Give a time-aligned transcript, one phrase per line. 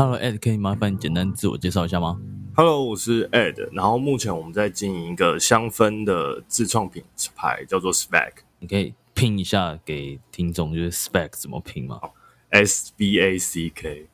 [0.00, 2.18] Hello Ed，可以麻烦你简单自我介绍一下吗
[2.56, 7.04] ？Hello，我是 Ed，然后目前我们在经营一个香氛的自创品
[7.36, 12.00] 牌，叫做 Spec 你可以拼一下给听众，就是 spec 怎么拼吗
[12.48, 14.06] ？S B A C K。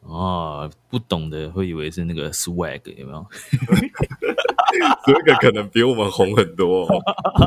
[0.00, 3.24] 哦，不懂的会以为是那个 swag 有没有？
[5.06, 7.00] 这个可能比我们红很多、哦。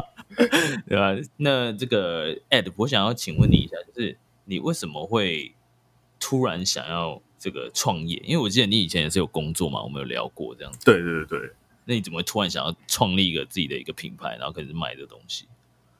[0.87, 1.13] 对吧？
[1.35, 5.53] 那这个 Ed，我想要请问你一下，就是你为什么会
[6.21, 8.19] 突然想要这个创业？
[8.25, 10.79] 因为我记得你以前也是有工作嘛，我们有聊过这样子。
[10.83, 11.51] 对对对对，
[11.85, 15.45] 那你怎么会突然想要创立一个自己的一个品牌，然后开始卖这东西？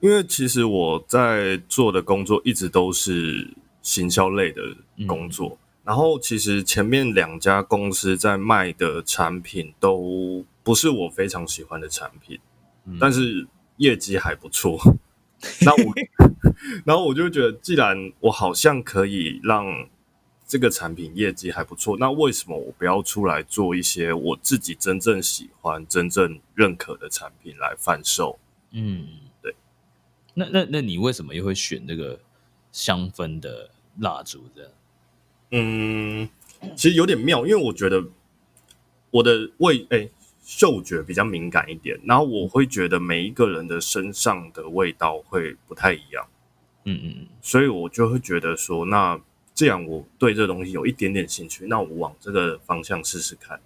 [0.00, 3.48] 因为其实我在做的工作一直都是
[3.80, 4.60] 行销类的
[5.06, 12.40] 工作，然后其实前面两家公司在卖的产品都不是我非常喜欢的产品，
[12.86, 14.80] 嗯但是业绩还不错。
[15.60, 15.94] 那我，
[16.86, 19.66] 然后我就觉得，既然我好像可以让
[20.46, 28.38] 这个产品业绩还不错，那为什么我不要出来做一些我自己真正喜欢、真正认可的产品来贩售？
[28.70, 29.06] 嗯，
[29.42, 29.54] 对。
[30.34, 32.20] 那那那你为什么又会选这个
[32.70, 34.70] 香氛的蜡烛这样？
[35.50, 36.28] 嗯，
[36.76, 38.04] 其实有点妙，因为我觉得
[39.10, 40.08] 我的味哎、
[40.44, 46.24] 嗅觉比较敏感一点，然后我会觉得每一个人的身上的味道会不太一样，
[46.84, 49.20] 嗯嗯嗯，所以我就会觉得说，那
[49.56, 53.58] 这样我对这东西有一点点兴趣，那我往这个方向试试看。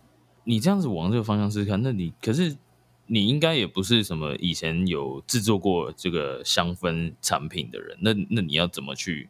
[0.45, 2.57] 你这样子往这个方向试试看，那你可是
[3.07, 9.29] 你应该也不是什么以前有制作过这个香氛产品的人，那那你要怎么去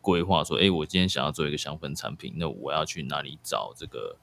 [0.00, 4.16] 规划说，哎，我今天想要做一个香氛产品，那我要去哪里找这个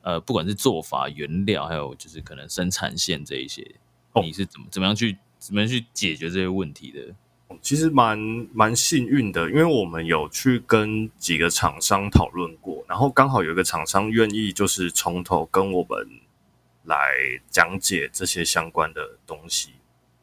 [0.00, 3.76] 呃，不管是做法、原料，还有就是可能生产线这一些，
[4.14, 7.14] 哦你是怎么怎么样去怎么样去解决这些问题的？
[7.62, 8.18] 其实蛮
[8.52, 16.06] 蛮幸运的，因为我们有去跟几个厂商讨论过，然后刚好有一个厂商愿意就是从头跟我们
[16.84, 16.96] 来
[17.50, 19.70] 讲解这些相关的东西，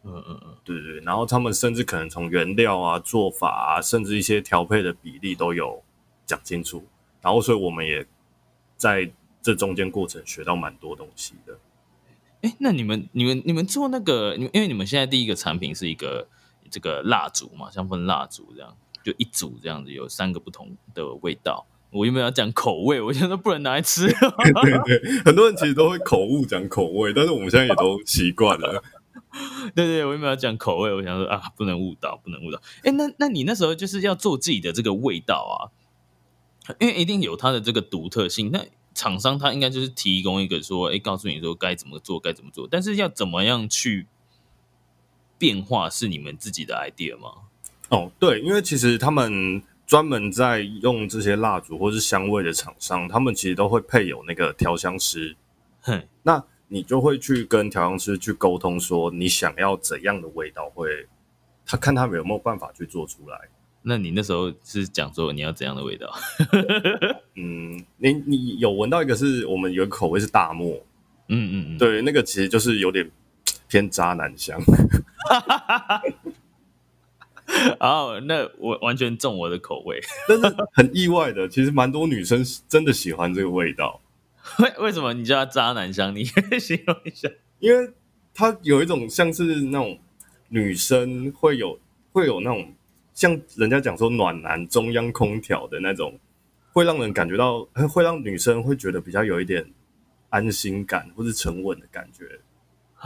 [0.04, 5.84] 嗯嗯嗯，对对对，然后他们甚至可能从原料啊、做法啊，甚至一些调配的比例都有
[6.26, 6.86] 讲清楚，
[7.22, 8.06] 然后所以我们也
[8.78, 11.58] 在这中间过程学到蛮多东西的。
[12.42, 16.28] 哎，那你们你们你们做那个，你们因为你们现在第一个产品是一个
[16.76, 21.66] 这个蜡烛嘛，香氛蜡烛这样，就一组这样子，有三个不同的味道。
[21.90, 24.08] 我原本要讲口味，我想说不能拿来吃。
[24.12, 28.84] 对对，很多人其实都会口误讲口味，但是我们现在也都习惯了。
[29.74, 32.62] 对对，我原本要讲口味，我想说啊，不能误导，不能误导。
[32.84, 38.52] 哎，那那你那时候就是要做自己的这个味道啊，因为一定有它的这个独特性。
[38.52, 44.08] 那厂商他应该就是提供一个说，哎，告诉你说该怎么做，该怎么做，但是要怎么样去
[45.46, 47.30] 变化是你们自己的 idea 吗？
[47.90, 55.36] 哦，对，因为其实他们专门在用这些蜡烛或是香味的厂商，他们其实都会配有那个调香师。
[55.82, 61.08] 哼，那你就会去跟调香师去沟通，说你想要怎样的味道会，
[61.64, 63.40] 他看他们有没有办法去做出来。
[63.84, 66.12] 那你那时候是讲说你要怎样的味道？
[67.38, 70.84] 嗯，你你有闻到一个是我们有一个口味是大漠，
[71.30, 73.08] 嗯嗯嗯，对，那个其实就是有点
[73.68, 74.60] 偏渣男香。
[77.80, 80.02] 哦，那我完全中我的口味。
[80.28, 84.02] 但是很意外的，其实蛮多女生真的喜欢这个味道，
[84.60, 86.16] 为为什么你叫它渣男香？
[86.16, 87.30] 你可以形容一下。
[87.60, 87.94] 因为
[88.34, 90.00] 它有一种像是那种
[90.50, 91.80] 女生会有
[92.12, 92.74] 会有那种
[93.14, 96.20] 像人家讲说暖男中央空调的那种，
[96.74, 99.72] 会让人感觉到会让女生会觉得比较有一点
[100.30, 102.40] 安心感或是沉稳的感觉。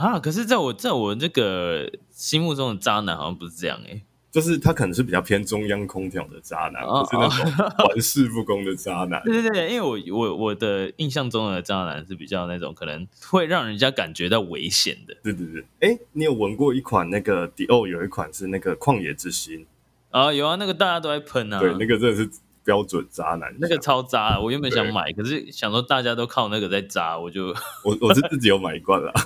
[0.00, 0.18] 啊！
[0.18, 4.00] 可是，在我在我这个心目中的渣男好像不是这样哎、
[4.30, 9.22] 就是他可能是比较偏中央空调的渣男，哦不是那种玩世不恭的渣男。
[9.28, 19.66] 对对对，因为我我我的印象中的渣男是比较那种可能会让人家感觉到危险的对对对，哎，你有闻过一款那个迪奥有一款是那个旷野之心，
[20.10, 22.30] 啊，有啊，那个大家都在喷啊，对，那个真的是
[22.64, 24.38] 标准渣男，那个超渣。
[24.40, 27.48] 我原本想买，可是想说大家都靠那个在渣，我就
[27.84, 29.12] 我我是自己有买一罐啦。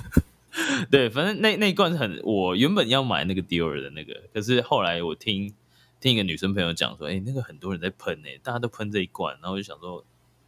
[0.89, 5.53] 对，反正那那一罐是很，我原本要买那个 Dior 的那个，可是后来我听
[5.99, 10.05] 听一个女生朋友讲说，哎，那个很多人在喷诶，大家都喷这一罐，然后我就想说，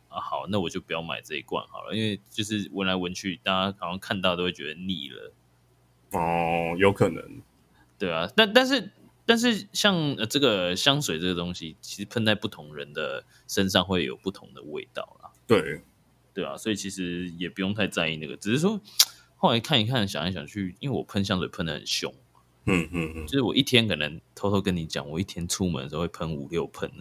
[0.07, 5.33] 啊好，那我就不要买这一罐好了，因为就是闻来闻去，大家好像看到都会觉得腻了。
[6.12, 7.42] 哦，有可能，
[8.00, 8.92] 对啊，但但是
[9.25, 15.31] 但是像呃这个香水这个东西，其实喷在不同人的身上会有不同的味道啦。
[15.45, 15.81] 对
[16.33, 18.80] 对啊，所以其实也不用太在意那个，只是说。
[19.38, 22.13] 后来看一看，想一想去，因为我喷香水喷的很凶，
[22.66, 26.92] 嗯嗯嗯，就是我一天可能偷偷跟你讲，我一天出门的时候会喷五六喷，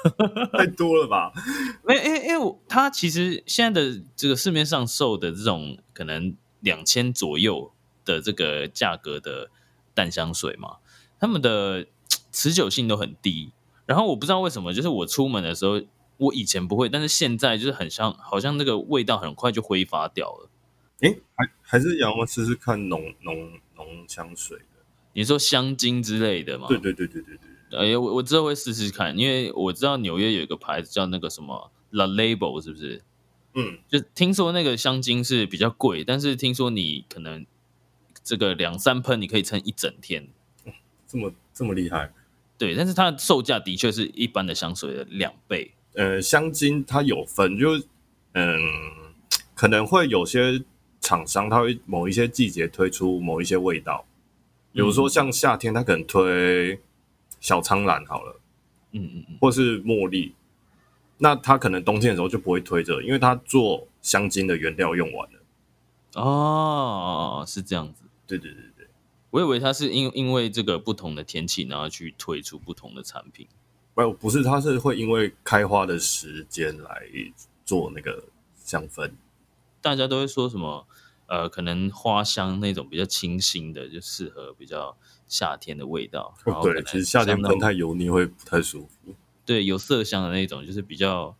[0.56, 1.32] 太多了吧？
[1.88, 7.72] 因为因为因为它其实现在的这个市面上售的这种可能两千左右
[8.04, 9.50] 的这个价格的
[9.94, 10.78] 淡香水嘛，
[11.20, 11.86] 他们的
[12.32, 13.52] 持久性都很低。
[13.84, 15.82] 然后我不知道为什么，就是我出门的时候，
[16.16, 20.48] 我以前不会，但是现在就是很像，好像那个味道很快就挥发掉了。
[21.02, 24.84] 哎，还还是要我试试看浓浓浓香水的？
[25.12, 26.66] 你说香精之类的吗？
[26.68, 27.78] 对对对对对对。
[27.78, 33.02] 哎呀，我我之后会试试看，因为我知道纽约有一个牌子叫那个什么 La Label，是不是？
[33.54, 37.44] 嗯，就听说那个香精是比较贵，但是听说你可能
[38.22, 40.28] 这个两三喷你可以撑一整天，
[41.08, 42.12] 这么这么厉害？
[42.56, 45.74] 对，但是它的售价的确是一般的香水的两倍。
[45.94, 47.76] 呃，香精它有分，就
[48.34, 48.58] 嗯，
[49.54, 50.62] 可能会有些。
[51.02, 54.06] 厂商他会某一些季节推出某一些味道，
[54.72, 56.80] 比如说像夏天，他可能推
[57.40, 58.40] 小苍兰好了，
[58.92, 60.34] 嗯嗯嗯，或是茉莉，
[61.18, 65.40] 那他可能冬天的时候就不会推这，因为他做香精的原料用完了。
[66.14, 68.04] 哦，是这样子。
[68.26, 68.86] 对对对对，
[69.30, 73.46] 我以为他是因因为这个不同的天气，然后去推出不同的产品。
[73.94, 77.02] 不不是，他是会因为开花的时间来
[77.64, 78.22] 做那个
[78.64, 79.10] 香氛。
[79.82, 80.86] 大家都会说什么？
[81.26, 84.94] 呃，可能花香那种比较清新的，就适合比较
[85.26, 86.34] 夏天的味道。
[86.62, 89.14] 对，其实夏天喷太油腻会不太舒服。
[89.46, 91.34] 对，有麝香的那种，就是比较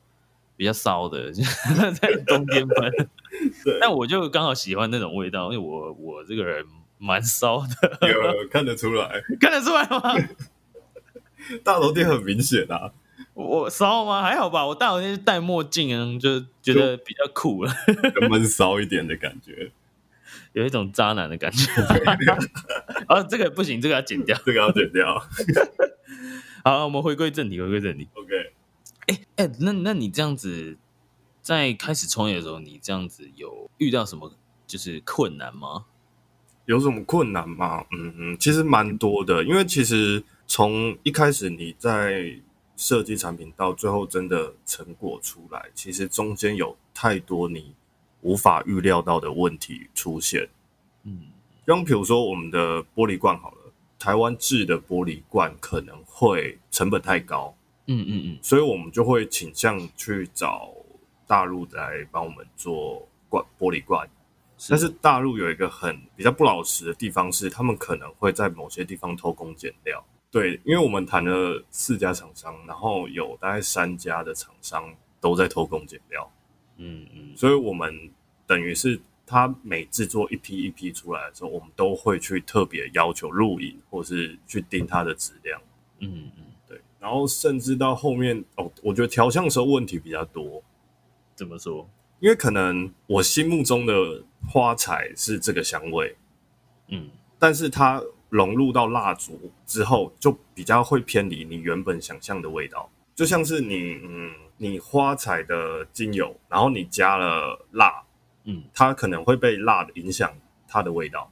[0.56, 1.30] 比较骚的，
[2.00, 3.08] 在冬天喷。
[3.80, 6.64] 但我就刚好喜欢那种味道，因为我我这个人
[6.96, 8.08] 蛮骚的。
[8.08, 10.14] 有看得出来， 看得出来吗？
[11.62, 12.92] 大头店很明显啊。
[13.34, 14.23] 我骚吗？
[14.23, 14.67] 还好吧。
[14.67, 17.73] 我大头天戴墨镜啊，就觉得比较酷了，
[18.31, 19.73] 闷骚一点的感觉，
[20.52, 21.70] 有一种渣男的感觉。
[23.08, 25.26] 啊， 这个不行，这个要剪掉，这个要剪掉。
[26.64, 28.06] 好，我们回归正题，回归正题。
[28.14, 28.52] OK。
[29.06, 30.76] 哎哎，那那你这样子
[31.40, 34.32] 在开始创业的时候，你这样子有遇到什么
[34.67, 35.87] 就是困难吗？
[36.67, 37.85] 有什么困难吗？
[37.90, 42.38] 嗯嗯，其实蛮多的，因为其实从一开始你在
[42.82, 47.73] 设计产品到最后真的成果出来，其实中间有太多你
[48.23, 50.49] 无法预料到的问题出现。
[51.05, 51.26] 嗯，
[51.64, 57.55] 像比如说我们的玻璃罐好了，台湾制的玻璃罐可能会成本太高。
[57.87, 60.75] 嗯嗯嗯，所以我们就会倾向去找
[61.25, 64.08] 大陆来帮我们做罐玻璃罐。
[64.69, 70.05] 但是大陆有一个很比较不老实的地方是，他们可能会在某些地方偷工减料。
[70.32, 74.82] 对，因为我们谈了四家厂商，然后有大概三家的厂商
[75.20, 76.32] 都在偷工减料，
[76.79, 78.11] 嗯嗯，所以我们
[78.46, 85.61] 等于是他每制作一批一批出来的时候，我们都会去特别要求录影，或是去盯它的质量，
[85.99, 90.62] 嗯嗯，对，然后甚至到后面哦，我觉得调香的时候问题比较多，
[91.35, 91.87] 怎么说？
[92.21, 96.16] 因为可能我心目中的花材是这个香味，
[96.88, 98.02] 嗯，但是它。
[98.32, 102.90] 融入到蜡烛之后，就比较会偏离你原本想象的味道。
[103.14, 108.02] 就像是你，嗯，你花彩的精油，然后你加了蜡，
[108.44, 110.32] 嗯，它可能会被蜡的影响
[110.66, 111.30] 它的味道。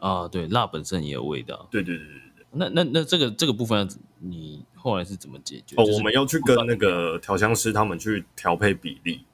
[0.00, 1.68] 啊，对，蜡本身也有味道。
[1.70, 2.46] 对对对对对。
[2.50, 3.88] 那那那这个这个部分，
[4.18, 5.76] 你后来是怎么解决？
[5.76, 9.24] 哦，我们要去跟那个调香师他们去调配比例。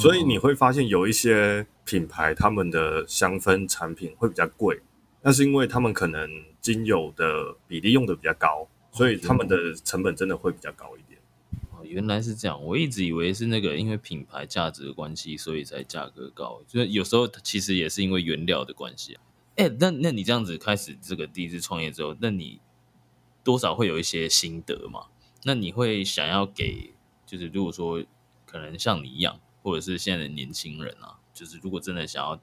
[0.00, 4.80] 所以你会发现有一些品牌，他们的香氛产品会比较贵。
[5.26, 11.18] 那是因为他们可能精油的比例用的比较高，所以他们的成本真的会比较高一点。
[11.70, 16.60] 哦，原来是这样，我一直以为是那个因为品牌价值的关系，所以才价格高。
[16.68, 19.22] 就是有时候其实也是因为原料的关系啊。
[19.56, 22.60] 哎，那那你这样子开始这个第一次创业之后，那你
[23.42, 25.06] 多少会有一些心得嘛？
[25.44, 26.92] 那你会想要给，
[27.24, 28.04] 就是如果说
[28.44, 32.38] 可能像你一样，或者是现在的年轻人啊，就是如果真的想要。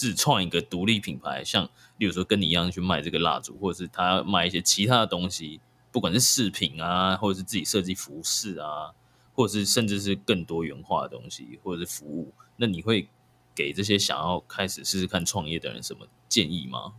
[0.00, 5.60] 自创一个独立品牌，像例如说跟你一样去卖这个蜡烛，或者是他卖一些其他的东西，
[5.92, 8.92] 不管是饰品啊，或者是自己设计服饰啊，
[9.34, 13.10] 或者是甚至是更多元化的东西，或者是服务，那你会
[13.54, 16.94] 给这些想要开始试试看创业的人什么建议吗？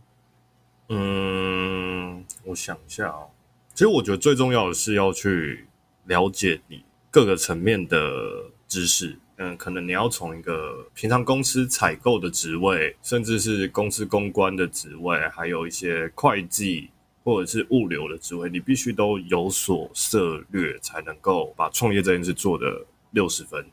[0.90, 3.26] 嗯，我想一下啊，
[3.74, 5.66] 其实我觉得最重要的是要去
[6.04, 9.18] 了解你各个层面的知识。
[9.42, 16.90] 嗯，可能你要从一个平常公司采购的职位，甚至是公司公关的职位，还有一些会计
[17.24, 23.66] 或者是物流的职位，你必须都有所涉略，才能够把创业这件事做的六十分。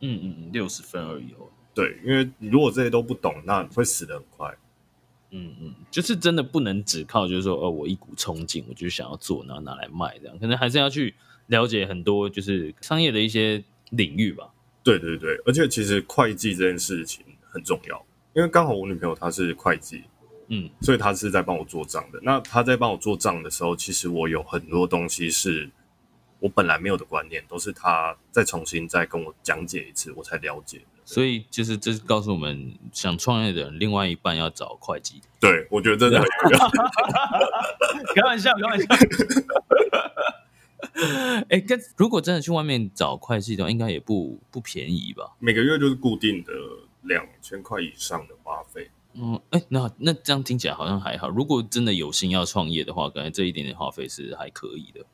[0.00, 1.46] 嗯嗯，六十分而已哦。
[1.72, 4.52] 对，因为你如果这些都不懂，那会死得很快。
[5.30, 11.14] 嗯嗯，就是真的不能只靠就是说，哦，我一股冲劲，我就想要做，然后拿来卖这样，可能还是要去
[11.46, 14.50] 了解很多就是商业的一些领域吧。
[14.86, 20.04] 对对对，而且其实会计这件事情很重要，因为刚好我女朋友她是会计，
[20.46, 22.20] 嗯，所以她是在帮我做账的。
[22.22, 25.68] 那她在帮我做账的时候，其实我有很多东西是
[26.38, 30.80] 我本来没有的观念，都是她再重新再跟我讲解一次，我才了解。
[31.04, 35.20] 所以就是这是告诉我们，想创业的人，另外一半要找会计。
[35.40, 36.70] 对，我觉得真的很重要。
[38.14, 38.86] 开玩笑，开玩笑。
[41.50, 45.36] 哎，跟如果真的去外面找会计的话，应该也不不便宜吧？
[45.38, 46.52] 每个月就是固定的
[47.02, 48.90] 两千块以上的花费。
[49.14, 51.28] 嗯，哎，那那这样听起来好像还好。
[51.28, 55.04] 如果真的有心要创业的话，感觉这一点点花费是还可以的。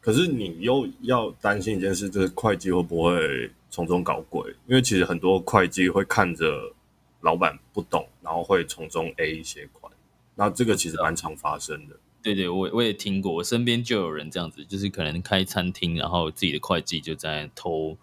[0.00, 4.50] 可是你又要担心一件事，就是会计会不会从中搞鬼？
[4.66, 6.72] 因为其实很多会计会看着
[7.20, 9.92] 老板不懂，然后会从中 A 一些款，
[10.34, 11.94] 那这个其实蛮常发生的。
[12.22, 17.98] 对对，我我也听过，我身边就有人这样子，就是可能开餐厅，然后自己的会计就在偷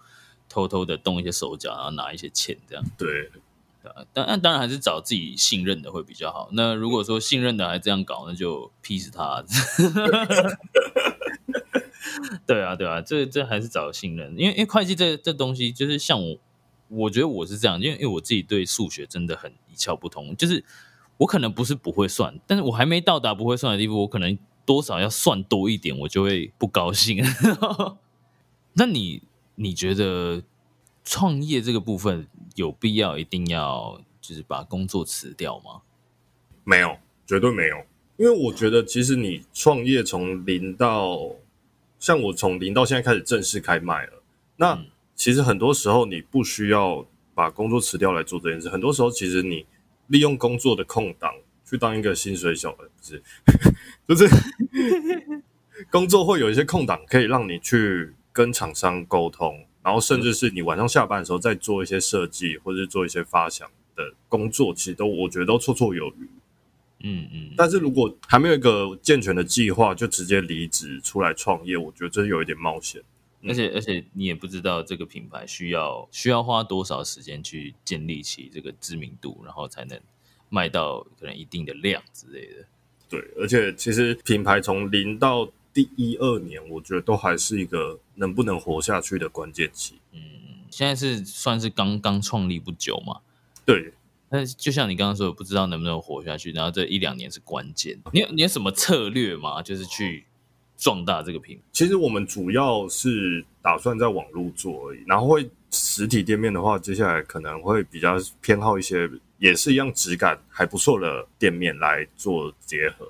[0.50, 2.84] 偷偷的动一些手脚，然后拿一些钱这样。
[2.98, 3.32] 对，
[3.84, 6.50] 啊当然当然还是找自己信任的会比较好。
[6.52, 9.42] 那如果说信任的还这样搞，那就劈死他。
[12.46, 16.38] 对啊，对啊，这这还是找信任，因为因为会计这这东西，就是像我，
[16.90, 20.66] 我觉得我是这样，因为因为我自己对数学真的很一窍不通，就是。
[21.20, 27.22] 我可能不是不会算，但是我还没到达不会算的地步，我可能多少要算多一点，我就会不高兴。
[28.72, 29.22] 那你
[29.56, 30.42] 你觉得
[31.04, 35.82] 创业这个部分有必要一定要就是把工作辞掉吗？
[36.64, 36.98] 没有，
[37.28, 37.76] 绝对没有。
[38.16, 41.20] 因为我觉得其实你创业从零到
[42.00, 44.24] 像我从零到现在开始正式开卖了，
[44.56, 44.82] 那
[45.16, 49.66] 其实很多时候你不需要把工作辞掉来做这件事，很多时候其实你。
[50.10, 51.34] 利用工作的空档
[51.66, 52.90] 去当一个薪水小的，
[54.06, 54.36] 不是，就是
[55.90, 66.30] 工作会有一些空档，可以让你去跟厂商沟通，然后甚至是你晚上下班的时候再做一些设计或者是做一些发想的工作，其实都我觉得都绰绰有余。
[67.02, 67.54] 嗯嗯。
[67.56, 73.02] 但是如果还没有一个健全的计划，就直接离职出来创业，我觉得这有一点冒险。
[73.48, 79.98] 而且而且你也不知道这个品牌需要需要花多少时间去建立起这个知名度，然后才能
[80.50, 82.66] 卖到可能一定的量之类的。
[83.08, 90.00] 对，而且其实品牌从零到第一二年，我觉得都还是一个能不能活下去的关键期。
[90.12, 90.20] 嗯，
[90.70, 93.22] 现在是算是刚刚创立不久嘛？
[93.66, 93.94] 对。
[94.32, 98.00] 但是就像你刚刚说，不知道能不能活下去，然后这一两年是关键。
[98.14, 99.62] 你有你有什么策略吗？
[99.64, 100.26] 就是去。
[100.80, 101.58] 壮大这个品。
[101.58, 109.08] 牌，其实我们主要是打算在网络做而已，然后会实体店面的话，接下来可能会比较偏好一些
[109.38, 113.06] 也是一样质感还不错的店面来做结合，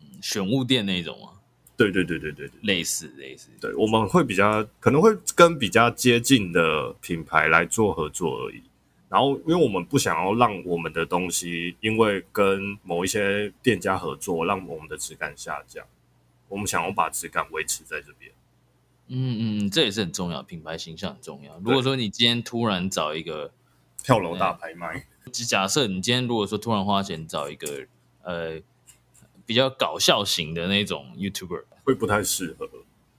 [0.00, 1.36] 嗯选物店那种啊？
[1.76, 8.62] 对对对对对，类似类似，对，我们会比较可能会跟比较接近的品牌来做合作而已，
[9.08, 15.82] 然后因为我们不想要让我们的东西因为跟某一些店家合作，让我们的质感下降。
[16.50, 18.30] 我们想要把质感维持在这边，
[19.06, 21.56] 嗯嗯，这也是很重要，品牌形象很重要。
[21.60, 23.50] 如果说你今天突然找一个
[24.04, 27.86] 跳楼大拍卖，假设你今天如果说突然花钱找一个
[28.22, 28.60] 呃
[29.46, 32.68] 比较搞笑型的那种 YouTuber，会不太适合。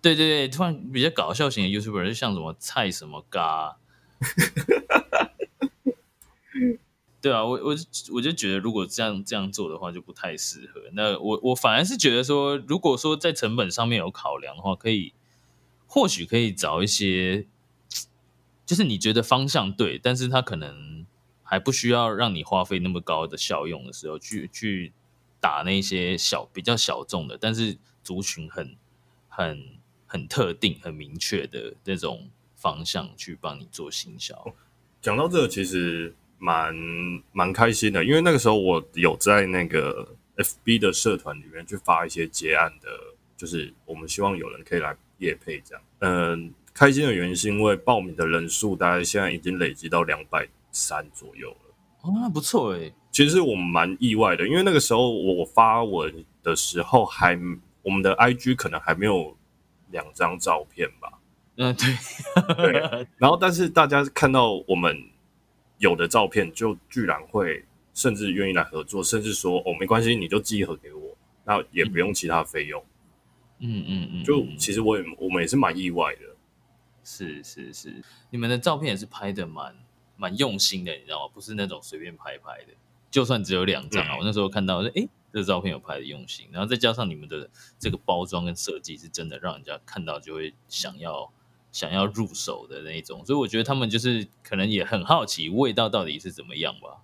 [0.01, 3.77] 对对对，突然比较搞笑型的 YouTuber，就像什么菜什么嘎。
[7.21, 7.75] 对啊，我我
[8.13, 10.81] 我就觉得，如果这样这样做的话，就不太适合。
[10.93, 15.13] 那我我反而是觉得说，如果说在成本上面有考量的话，可以
[15.85, 17.45] 或许可以找一些，
[18.65, 21.05] 就是你觉得方向对，但是他可能
[21.43, 24.91] 还不需要让你花费那么高的效用的时候，去去
[25.39, 28.75] 打那些小比较小众的，但是族群很
[29.29, 29.63] 很
[30.07, 34.55] 很特定、很明确的那种方向去帮你做行销。
[34.99, 36.15] 讲到这，其实。
[36.43, 36.75] 蛮
[37.31, 40.07] 蛮开心的，因为那个时候我有在那个
[40.37, 42.89] FB 的社团里面去发一些结案的
[43.37, 45.83] 就是我们希望有人可以来夜配这样。
[45.99, 51.75] 嗯，开心的原因是因为报名的人数大概现在已经累积到两百三左右了。
[52.01, 52.91] 哦，那不错诶。
[53.11, 57.39] 其实我们蛮意外的，因为那个时候我发文的时候还
[57.83, 59.37] 我们的 IG 可能还没有
[59.91, 61.19] 两张照片吧。
[61.57, 61.93] 嗯，对
[62.55, 63.07] 对。
[63.17, 64.97] 然后，但是大家看到我们
[65.81, 72.85] 有的照片，就居然会甚至愿意来合作，甚至说哦，没关系，你就寄一盒给我，那也不用其他费用。
[73.57, 74.23] 嗯嗯嗯。
[74.23, 76.21] 就其实我也我们也是蛮意外的。
[77.03, 79.75] 是是是，你们的照片也是拍的蛮
[80.15, 81.31] 蛮用心的，你知道吗？
[81.33, 82.73] 不是那种随便拍拍的。
[83.09, 91.33] 就算只有两张啊，我那时候看到说，哎，这照片有拍的用心，然后再加上你们的这个包装跟设计，是真的让人家看到就会想要
[91.71, 96.97] 想要入手的那种，所以我觉得他们就是可能也很好奇味道到底是怎么样吧。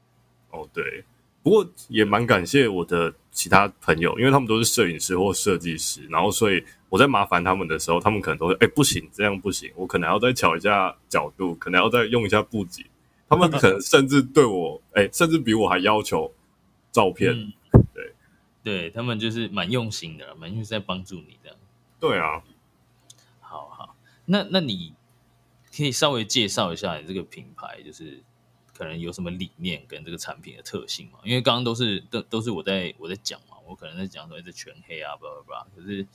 [0.51, 1.03] 哦，对，
[1.43, 12.85] 不过也蛮感谢我的其他朋友，因为他们都是摄影师或设计师，然后所以我在麻烦他们的时候，他们可能都会，哎，不行，这样不行，我可能要再调一下角度，可能要再用一下布景。
[13.29, 16.33] 他们可能甚至对我，哎，甚至比我还要求
[16.93, 17.53] 照片。
[17.93, 18.13] 对，
[18.63, 21.55] 对他们就是蛮用心的，蛮用心在帮助你的。
[21.99, 22.41] 对啊，
[24.29, 24.93] 那那你
[25.75, 28.21] 可以稍微介绍一下你这个品牌，就是
[28.77, 31.19] 可能有什么理念跟这个产品的特性嘛？
[31.23, 36.05] 因为刚刚都是都都是我在我在讲嘛，我可能在讲说这全黑啊，不不不，可是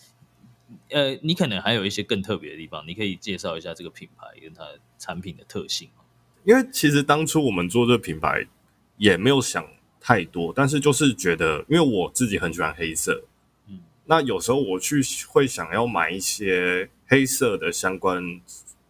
[0.91, 4.65] 呃，你可能还有一些更特别的地方，你可以介绍一下这个品牌跟它
[4.99, 5.91] 产品的特性。
[6.45, 8.47] 因为其实当初我们做这个品牌
[8.97, 9.67] 也没有想
[10.01, 13.25] 太多，但是就是觉得，因为我自己很喜欢黑色，
[13.69, 18.41] 嗯，那有时候我去会想要买一些黑色的相关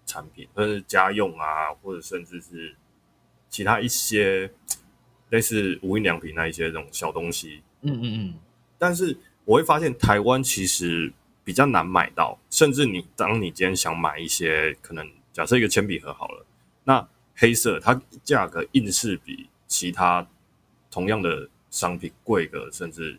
[0.06, 2.72] 产品，或者是家用啊，或者甚至是
[3.48, 4.48] 其他一些
[5.30, 8.34] 类似无印良品那一些这种小东西，嗯嗯嗯。
[8.78, 11.12] 但是我会发现台湾其实
[11.42, 16.46] 比较难买到，甚至你当你今天想买一些，可能假设一个铅笔盒好了，
[16.84, 20.24] 那黑色，它价格硬是比其他
[20.92, 23.18] 同样的商品贵个甚至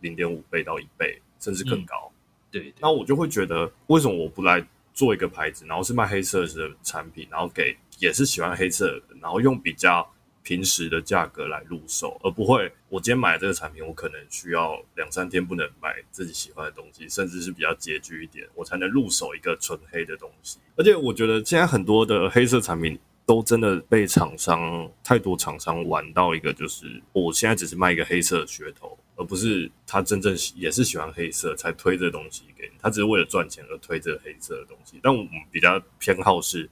[0.00, 2.10] 零点五倍到一倍，甚至更高。
[2.50, 10.08] 对，那我就会觉得，为什么我不来做一个牌子，然后是卖黑色的产品，然后给也是喜欢黑色，然后用比较。
[10.44, 20.58] 平时的价格来入手，而不会我今天买这个产品，我可能需要两三天不能买自己喜欢的东西，甚至是比较拮据一点，我才能入手一个纯黑的东西。
[20.74, 34.98] 而且我觉得现在很多的黑色产品都真的被厂商太多厂商玩到一个，就是我现在只是卖一个黑色的噱头，而不是他真正也是喜欢黑色才推这东西给你，他只是为了赚钱而推这个黑色的东西。
[35.02, 36.70] 但我们比较偏好是，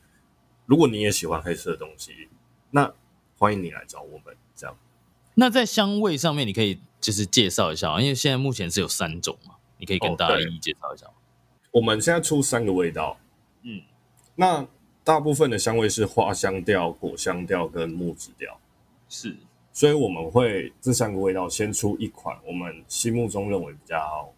[0.64, 2.26] 如果你也喜欢黑色的东西，
[2.70, 2.90] 那
[3.36, 4.74] 欢迎你来找我们，这样。
[5.34, 11.06] 那在香味上面，你可以就是介绍一下因为现在目前是有三种嘛，你可以跟大家一一介绍一下
[11.70, 13.18] 我们现在出三个味道，
[13.60, 13.82] 嗯，
[14.36, 14.66] 那
[15.06, 18.58] 大部分的香味是花香调、果香调跟木质调，
[19.08, 19.36] 是。
[19.72, 24.28] 所以我们会这三个味道先出一款，我们心目中认为比较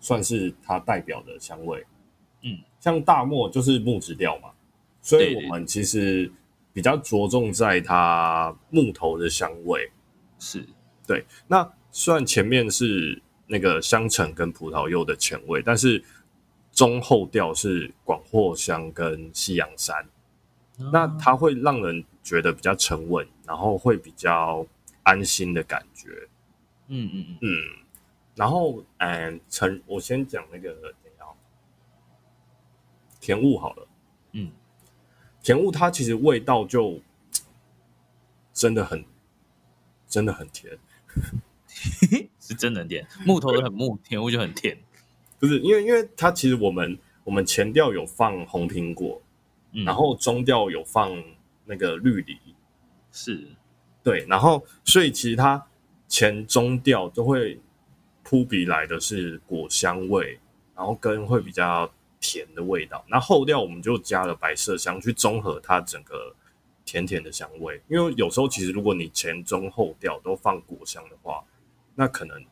[0.00, 1.84] 算是它代表的香味，
[2.42, 4.48] 嗯，像大漠就是木质调嘛，
[5.02, 6.32] 所以我们其实。
[6.72, 9.90] 比较着重在它木头的香味，
[10.38, 10.64] 是
[11.04, 11.26] 对。
[11.48, 16.00] 那虽然前面是那个香橙跟葡萄柚的前味，但是
[16.80, 20.08] 中后调是广藿香跟西洋山，
[20.90, 24.66] 那它会让人觉得比较沉稳，然后会比较
[25.02, 26.08] 安心的感觉。
[26.86, 27.50] 嗯嗯嗯嗯。
[28.34, 31.28] 然后，嗯，陈，我先讲那个怎样
[33.20, 33.86] 甜雾好了。
[34.32, 34.50] 嗯。
[35.42, 36.98] 甜雾它其实味道就
[38.54, 39.04] 真的很
[40.08, 40.78] 真的很甜，
[42.40, 43.06] 是真的甜。
[43.26, 44.78] 木头的很木，甜雾就很甜。
[45.40, 49.20] 不是因为因为它其实我们我们前调有放红苹果，
[49.84, 51.10] 然后中调有放
[51.64, 52.38] 那个绿梨，
[53.10, 53.44] 是
[54.04, 55.66] 对，然后所以其实它
[56.06, 57.58] 前中调都会
[58.22, 60.38] 扑鼻来的是果香味，
[60.76, 61.90] 然后跟会比较。
[62.22, 66.36] 甜的味道，那后调我们就加了白麝香去综合它整个
[66.84, 67.80] 甜甜的香味。
[67.88, 71.42] 因为有时候其实如果你前中后调都放果香的话，
[71.94, 72.44] 那可能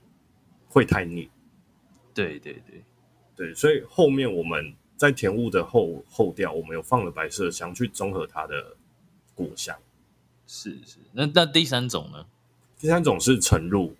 [0.70, 1.28] 会太腻。
[2.24, 2.82] 对对对
[3.36, 8.76] 对，所以后面我们在甜物的后后调，我们有放了白麝香去中和它的
[9.34, 9.76] 果香。
[10.46, 12.26] 是是，那那第三种呢？
[12.78, 13.94] 第三种是沉入，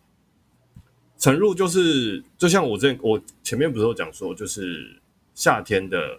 [1.19, 5.01] 沉入就是就像我这我前面不是有讲说，就是。
[5.39, 6.19] 夏天的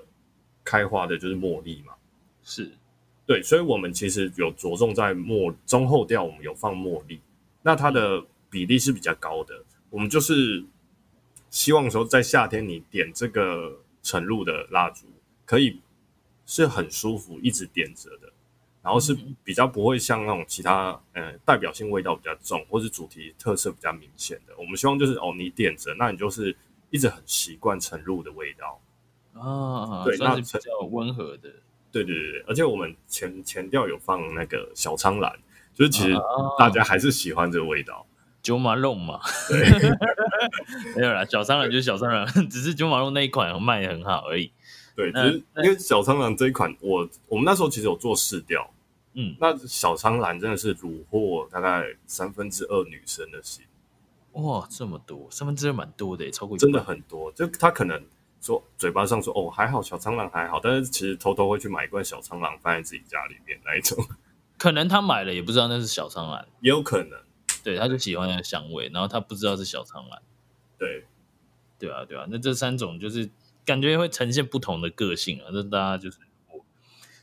[0.63, 1.91] 开花的就是茉莉嘛，
[2.41, 2.71] 是
[3.25, 7.19] 对，所以我们其实有着重在茉中后调，我们有放茉莉，
[7.61, 9.61] 那它的比例是比较高的。
[9.89, 10.63] 我们就是
[11.49, 15.05] 希望说在夏天你点这个晨露的蜡烛，
[15.45, 15.81] 可以
[16.45, 18.31] 是很舒服，一直点着的，
[18.81, 24.53] 然后是比较不会像那种其他呃代表性味道比较重，或是主题特色比较明显的。
[24.57, 26.55] 我们希望就是哦，你点着，那你就是
[26.89, 28.79] 一直很习惯晨露的味道。
[29.33, 31.49] 啊，对那算是比较温和的。
[31.91, 35.35] 对对对对，而且我们前前调有放那个小苍兰，
[35.73, 36.21] 就是其实啊
[36.57, 38.05] 大家还是喜欢这个味道。
[38.41, 39.59] 九马龙嘛，对，
[40.95, 44.51] 没有啦，小商人就是小商人， 只是九马龙那一款卖的很好而已。
[44.95, 48.69] 对，那只是因为小苍兰这一款，我我们那时候其实有做试调，
[49.13, 53.63] 嗯，那小苍兰真的是虏获大概三分之二女生的心，
[54.33, 57.31] 哇，这么多，三分之二蛮多的耶，超过真的很多。
[57.33, 58.01] 就他可能
[58.41, 63.97] 说嘴巴上说哦还好小苍兰还好，但是其实偷偷会去买一罐小苍兰放在自己家里面那一种，
[64.57, 67.17] 可能他买了也不知道那是小苍兰，也有可能。
[67.69, 70.19] 对，他就喜欢那个香味，然后他不知道是小苍兰，
[70.77, 71.05] 对，
[71.77, 73.29] 对啊，对啊，那这三种就是
[73.63, 76.17] 感觉会呈现不同的个性啊，那大家就是
[76.51, 76.65] 我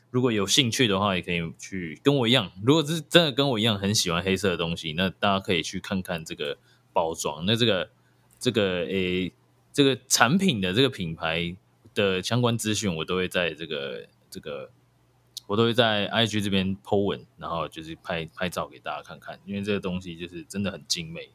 [0.09, 6.57] 如果有兴趣的话，也可以去跟我一样，如果是真的跟我一样很喜欢黑色的东西，那大家可以去看看这个
[6.93, 7.89] 包装，那这个
[8.39, 9.33] 这个诶
[9.73, 11.57] 这个产品的这个品牌
[11.93, 14.71] 的相关资讯，我都会在这个这个。
[15.47, 21.29] 我都会在 IG 这边 po 文，然后就是拍拍照给大家看看，因为这个东西就是真的很精美。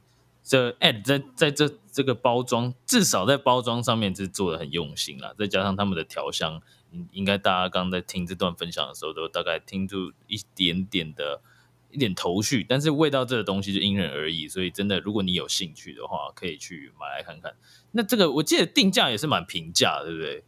[0.45, 11.41] 这 ad 在在这这个包装，至少在包装上面是做的很用心啦，再加上他们的调香，应应该大家刚在听这段分享的时候，都大概听出一点点的
[11.93, 17.55] 一点头绪，但是味道这个东西就因人而异，所以真的如果你有兴趣的话，可以去买来看看。
[17.93, 20.45] 那这个我记得定价也是蛮平价，对不对？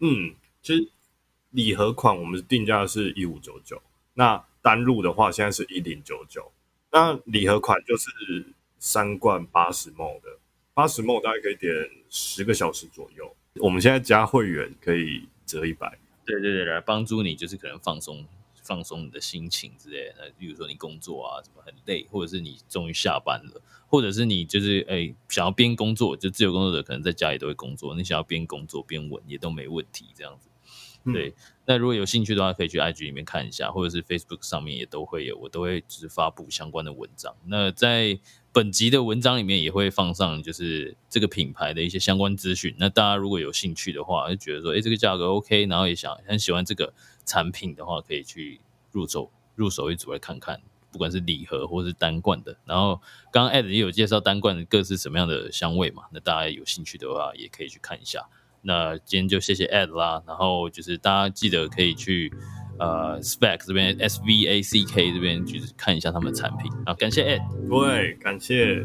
[0.00, 0.90] 嗯，其实
[1.54, 3.80] 礼盒款我们定价是一五九九，
[4.14, 6.50] 那单入的话现在是一零九九。
[6.90, 8.10] 那礼盒款就是
[8.80, 10.38] 三罐八十 ml 的，
[10.74, 11.72] 八十 ml 大概可以点
[12.10, 13.36] 十个小时左右。
[13.60, 15.96] 我们现在加会员可以折一百。
[16.26, 18.26] 对对对，来帮助你就是可能放松
[18.60, 20.14] 放松你的心情之类的。
[20.18, 30.48] 那比如说你工作啊，什么很累，或者是你终于下班了，或者是你就是哎想要边工作，就自由工作者可能在家里都会工作，你想要边工作边闻也都没问题，这样子。
[31.12, 31.34] 对，
[31.66, 37.34] 那如果有兴趣的话，可以去 IG 里面看一下，或者是 Facebook 上面也都会有，我都会就是发布相关的文章。
[37.46, 38.18] 那在
[38.52, 42.74] 本集的文章里面也会放上就是这个品牌的一些相关资讯。
[42.78, 46.94] 那大家如果有兴趣的话，就觉得说，哎，这个价格 OK，然后也想很喜欢这个
[47.26, 50.60] 产品的话，可以去入手入手一组来看看。
[50.90, 58.28] 不管是礼盒或是单罐的，然后刚刚 Ed 也有介绍单罐各是什么样的香味嘛，那大家有兴趣的话也可以去看一下。
[58.64, 62.32] 那今天就谢谢 Ed 啦，然后就是大家记得可以去
[62.78, 67.42] 呃 Spec 这边 S V A C K 这边就是看一下他们的产品啊，感谢 Ed。
[67.68, 68.84] 对，感谢。